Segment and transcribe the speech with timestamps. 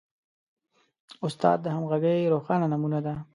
[1.25, 3.13] استاد د همغږۍ روښانه نمونه ده.